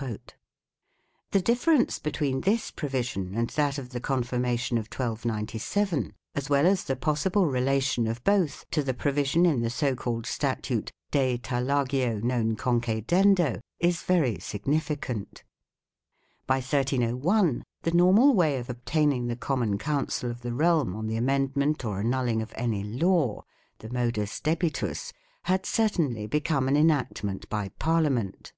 l 0.00 0.16
The 1.32 1.40
difference 1.42 1.98
between 1.98 2.42
this 2.42 2.70
provision 2.70 3.34
and 3.34 3.50
that 3.50 3.76
of 3.76 3.88
the 3.88 3.98
confirmation 3.98 4.78
of 4.78 4.84
1297, 4.86 6.14
as 6.36 6.48
well 6.48 6.64
as 6.64 6.84
the 6.84 6.94
possible 6.94 7.46
re 7.48 7.60
lation 7.60 8.08
of 8.08 8.22
both 8.22 8.66
to 8.70 8.84
the 8.84 8.94
provision 8.94 9.44
in 9.44 9.62
the 9.62 9.68
so 9.68 9.96
called 9.96 10.26
statute" 10.26 10.92
De 11.18 11.38
Tallagio 11.38 12.20
non 12.22 12.54
Concedendo," 12.54 13.58
is 13.80 14.02
very 14.04 14.38
significant. 14.38 15.42
By 16.46 16.58
1301 16.58 17.64
the 17.82 17.90
normal 17.90 18.32
way 18.32 18.58
of 18.58 18.70
obtaining 18.70 19.26
the 19.26 19.34
common 19.34 19.76
counsel 19.76 20.30
of 20.30 20.42
the 20.42 20.52
realm 20.54 20.94
on 20.94 21.08
the 21.08 21.16
amendment 21.16 21.84
or 21.84 21.98
annulling 21.98 22.40
of 22.40 22.52
any 22.54 22.84
law 22.84 23.42
the" 23.80 23.88
modus 23.90 24.40
debitus" 24.40 25.10
had 25.50 25.66
certainly 25.66 26.28
be 26.28 26.38
come 26.40 26.68
an 26.68 26.76
enactment 26.76 27.48
by 27.48 27.70
Parliament. 27.80 28.52